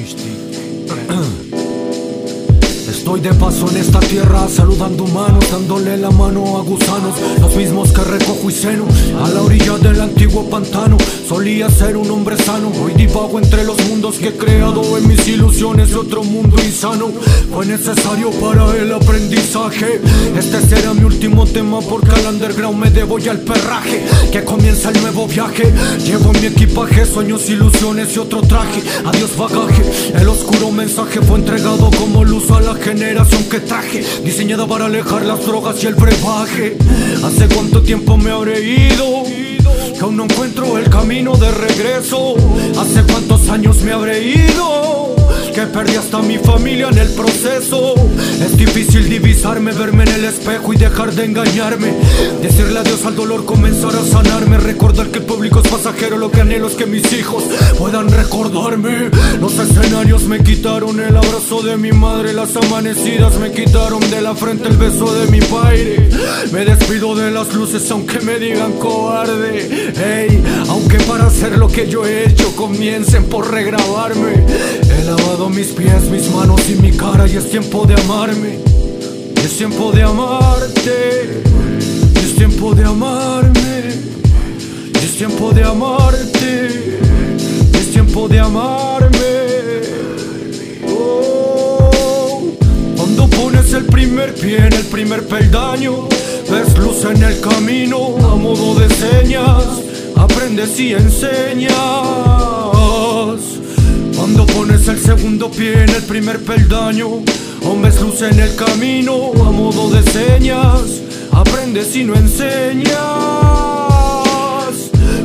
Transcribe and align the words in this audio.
triste. 0.00 1.36
Estoy 3.10 3.28
de 3.28 3.34
paso 3.34 3.68
en 3.68 3.76
esta 3.78 3.98
tierra, 3.98 4.46
saludando 4.48 5.02
humanos, 5.02 5.44
dándole 5.50 5.96
la 5.96 6.12
mano 6.12 6.58
a 6.58 6.62
gusanos, 6.62 7.16
los 7.40 7.56
mismos 7.56 7.90
que 7.90 8.02
recojo 8.04 8.48
y 8.48 8.52
seno, 8.52 8.84
a 9.20 9.28
la 9.30 9.42
orilla 9.42 9.78
del 9.78 10.00
antiguo 10.00 10.48
pantano. 10.48 10.96
Solía 11.28 11.68
ser 11.70 11.96
un 11.96 12.08
hombre 12.08 12.36
sano, 12.36 12.70
hoy 12.80 12.92
divago 12.94 13.40
entre 13.40 13.64
los 13.64 13.84
mundos 13.88 14.16
que 14.18 14.28
he 14.28 14.36
creado 14.36 14.96
en 14.96 15.08
mis 15.08 15.26
ilusiones 15.26 15.90
de 15.90 15.96
otro 15.96 16.22
mundo 16.22 16.56
insano. 16.62 17.08
Fue 17.52 17.66
necesario 17.66 18.30
para 18.30 18.76
el 18.76 18.92
aprendizaje. 18.92 20.00
Este 20.38 20.60
será 20.68 20.94
mi 20.94 21.02
último 21.02 21.46
tema 21.46 21.80
porque 21.80 22.12
al 22.12 22.34
underground 22.34 22.78
me 22.78 22.90
debo 22.90 23.18
ya 23.18 23.32
al 23.32 23.40
perraje. 23.40 24.04
Que 24.30 24.44
comienza 24.44 24.90
el 24.90 25.00
nuevo 25.02 25.26
viaje. 25.26 25.72
Llevo 26.04 26.32
mi 26.34 26.46
equipaje, 26.46 27.04
sueños, 27.04 27.50
ilusiones 27.50 28.14
y 28.14 28.20
otro 28.20 28.40
traje. 28.42 28.80
Adiós 29.04 29.36
bagaje, 29.36 29.82
el 30.14 30.28
oscuro 30.28 30.49
mensaje 30.72 31.20
fue 31.20 31.38
entregado 31.38 31.90
como 31.98 32.24
luz 32.24 32.50
a 32.50 32.60
la 32.60 32.74
generación 32.74 33.44
que 33.44 33.60
traje. 33.60 34.04
Diseñada 34.24 34.66
para 34.66 34.86
alejar 34.86 35.24
las 35.24 35.44
drogas 35.44 35.82
y 35.82 35.86
el 35.86 35.94
brebaje. 35.94 36.76
¿Hace 37.24 37.48
cuánto 37.48 37.82
tiempo 37.82 38.16
me 38.16 38.30
habré 38.30 38.60
ido? 38.62 39.24
Que 39.94 40.00
aún 40.00 40.16
no 40.16 40.24
encuentro 40.24 40.78
el 40.78 40.88
camino 40.88 41.36
de 41.36 41.50
regreso. 41.50 42.34
¿Hace 42.78 43.02
cuántos 43.10 43.48
años 43.48 43.82
me 43.82 43.92
habré 43.92 44.22
ido? 44.22 45.19
Que 45.54 45.62
perdí 45.62 45.96
hasta 45.96 46.20
mi 46.22 46.38
familia 46.38 46.88
en 46.90 46.98
el 46.98 47.08
proceso. 47.08 47.94
Es 48.40 48.56
difícil 48.56 49.08
divisarme, 49.08 49.72
verme 49.72 50.04
en 50.04 50.10
el 50.10 50.24
espejo 50.24 50.72
y 50.72 50.76
dejar 50.76 51.12
de 51.12 51.24
engañarme. 51.24 51.92
Decirle 52.40 52.78
adiós 52.78 53.04
al 53.04 53.16
dolor, 53.16 53.44
comenzar 53.44 53.94
a 53.96 54.04
sanarme. 54.04 54.58
Recordar 54.58 55.08
que 55.08 55.18
el 55.18 55.24
público 55.24 55.60
es 55.60 55.68
pasajero, 55.68 56.18
lo 56.18 56.30
que 56.30 56.40
anhelo 56.40 56.68
es 56.68 56.74
que 56.74 56.86
mis 56.86 57.12
hijos 57.12 57.44
puedan 57.78 58.08
recordarme. 58.10 59.10
Los 59.40 59.58
escenarios 59.58 60.22
me 60.24 60.40
quitaron 60.42 61.00
el 61.00 61.16
abrazo 61.16 61.62
de 61.62 61.76
mi 61.76 61.90
madre, 61.90 62.32
las 62.32 62.54
amanecidas 62.56 63.36
me 63.38 63.50
quitaron 63.50 64.08
de 64.08 64.20
la 64.20 64.36
frente 64.36 64.68
el 64.68 64.76
beso 64.76 65.12
de 65.12 65.30
mi 65.32 65.40
padre. 65.40 66.08
Me 66.52 66.64
despido 66.64 67.16
de 67.16 67.32
las 67.32 67.52
luces 67.54 67.90
aunque 67.90 68.20
me 68.20 68.38
digan 68.38 68.74
cobarde. 68.74 69.92
Hey, 69.96 70.42
para 71.10 71.26
hacer 71.26 71.58
lo 71.58 71.66
que 71.66 71.88
yo 71.88 72.06
he 72.06 72.28
hecho 72.28 72.54
comiencen 72.54 73.24
por 73.24 73.50
regrabarme. 73.50 74.44
He 74.88 75.04
lavado 75.04 75.48
mis 75.48 75.66
pies, 75.68 76.04
mis 76.08 76.30
manos 76.30 76.60
y 76.70 76.76
mi 76.76 76.92
cara 76.92 77.26
y 77.26 77.36
es 77.36 77.50
tiempo 77.50 77.84
de 77.84 77.94
amarme. 77.94 78.60
Es 79.44 79.56
tiempo 79.56 79.90
de 79.90 80.04
amarte. 80.04 81.42
Es 82.14 82.36
tiempo 82.36 82.76
de 82.76 82.84
amarme. 82.84 83.88
Es 85.02 85.16
tiempo 85.16 85.50
de 85.50 85.64
amarte. 85.64 86.98
Es 87.72 87.90
tiempo 87.90 88.28
de 88.28 88.38
amarme. 88.38 89.32
Oh, 90.94 92.52
cuando 92.96 93.26
pones 93.26 93.72
el 93.72 93.86
primer 93.86 94.32
pie 94.34 94.58
en 94.58 94.74
el 94.74 94.84
primer 94.84 95.26
peldaño, 95.26 96.06
ves 96.48 96.78
luz 96.78 97.04
en 97.04 97.20
el 97.20 97.40
camino 97.40 98.14
a 98.28 98.36
modo 98.36 98.78
de 98.78 98.88
señas. 98.94 99.59
Aprendes 100.50 100.80
y 100.80 100.94
enseñas. 100.94 101.70
Cuando 104.16 104.44
pones 104.46 104.88
el 104.88 104.98
segundo 104.98 105.48
pie 105.48 105.84
en 105.84 105.90
el 105.90 106.02
primer 106.02 106.44
peldaño, 106.44 107.22
ves 107.80 108.00
luz 108.00 108.22
en 108.22 108.40
el 108.40 108.56
camino 108.56 109.30
a 109.46 109.52
modo 109.52 109.88
de 109.90 110.02
señas. 110.10 111.02
Aprendes 111.30 111.94
y 111.94 112.02
no 112.02 112.16
enseñas. 112.16 112.90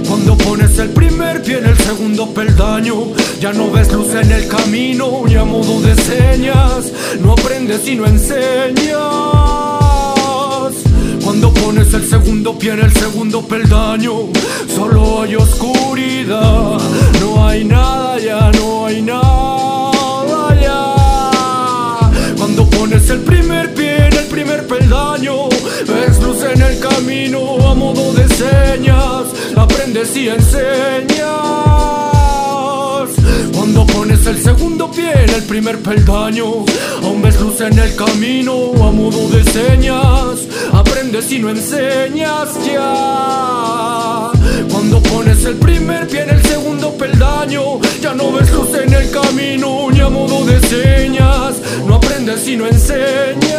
Cuando 0.08 0.38
pones 0.38 0.78
el 0.78 0.90
primer 0.90 1.42
pie 1.42 1.58
en 1.58 1.66
el 1.70 1.78
segundo 1.80 2.32
peldaño, 2.32 3.08
ya 3.42 3.52
no 3.52 3.72
ves 3.72 3.92
luz 3.92 4.14
en 4.14 4.32
el 4.32 4.48
camino 4.48 5.24
y 5.28 5.34
a 5.34 5.44
modo 5.44 5.82
de 5.82 5.96
señas. 5.96 6.92
No 7.20 7.32
aprendes 7.32 7.88
y 7.88 7.96
no 7.96 8.06
enseñas. 8.06 9.56
Cuando 11.24 11.52
pones 11.52 11.92
el 11.96 12.08
segundo 12.08 12.58
pie 12.60 12.74
en 12.74 12.82
el 12.82 12.94
segundo 12.94 13.42
peldaño, 13.42 14.14
solo 14.76 15.15
hay 15.26 15.36
oscuridad. 15.36 16.78
No 17.20 17.48
hay 17.48 17.64
nada 17.64 18.20
ya, 18.20 18.52
no 18.60 18.86
hay 18.86 19.02
nada 19.02 20.62
ya. 20.62 22.12
Cuando 22.38 22.70
pones 22.70 23.10
el 23.10 23.22
primer 23.22 23.74
pie 23.74 24.06
en 24.06 24.14
el 24.14 24.26
primer 24.26 24.68
peldaño, 24.68 25.50
ves 25.88 26.22
luz 26.22 26.44
en 26.44 26.62
el 26.62 26.80
camino 26.80 27.40
a 27.68 27.74
modo 27.74 28.14
de 28.14 28.28
señas. 28.30 29.26
Aprendes 29.56 30.16
y 30.16 30.30
enseñas. 30.30 31.26
Cuando 33.56 33.88
pones 33.88 34.28
el 34.28 34.38
segundo 34.44 34.92
pie 34.92 35.12
en 35.24 35.30
el 35.32 35.44
primer 35.44 35.80
peldaño, 35.82 36.66
aún 37.04 37.22
ves 37.24 37.40
luz 37.42 37.62
en 37.62 37.80
el 37.80 37.96
camino 37.96 38.54
a 38.76 38.92
modo 38.92 39.28
de 39.30 39.44
señas. 39.44 40.48
Aprendes 40.72 41.32
y 41.32 41.40
no 41.40 41.50
enseñas 41.50 42.50
ya. 42.64 44.35
Cuando 44.76 45.02
pones 45.04 45.46
el 45.46 45.56
primer 45.56 46.06
pie 46.06 46.24
en 46.24 46.32
el 46.32 46.44
segundo 46.44 46.92
peldaño, 46.98 47.80
ya 48.02 48.14
no 48.14 48.34
ves 48.34 48.52
luz 48.52 48.76
en 48.76 48.94
el 48.94 49.10
camino 49.10 49.90
ni 49.90 50.02
a 50.02 50.10
modo 50.10 50.44
de 50.46 50.60
señas. 50.68 51.62
No 51.88 51.96
aprendes 51.96 52.46
y 52.46 52.58
no 52.58 52.68
enseñas. 52.68 53.56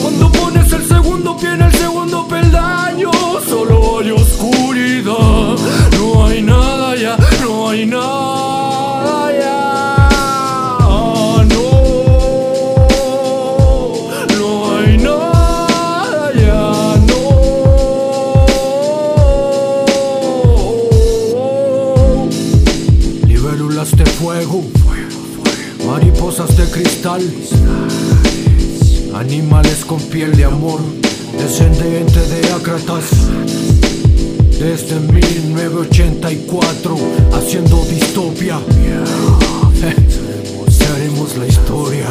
Cuando 0.00 0.32
pones 0.32 0.72
el 0.72 0.88
segundo 0.88 1.36
pie 1.36 1.52
en 1.52 1.62
el 1.64 1.72
segundo 1.74 2.26
peldaño, 2.28 3.10
solo 3.46 4.00
hay 4.00 4.10
oscuridad. 4.10 5.56
Mariposas 25.98 26.56
de 26.56 26.64
cristal, 26.70 27.20
animales 29.14 29.84
con 29.84 30.00
piel 30.00 30.36
de 30.36 30.44
amor, 30.44 30.78
descendiente 31.36 32.20
de 32.20 32.52
ácratas. 32.52 33.06
Desde 34.60 35.00
1984, 35.00 36.96
haciendo 37.32 37.84
distopia. 37.86 38.60
Seremos 40.70 41.36
la 41.36 41.48
historia. 41.48 42.06